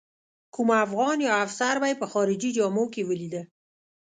[0.53, 3.41] کوم افغان یا افسر به یې په خارجي جامو کې ولیده.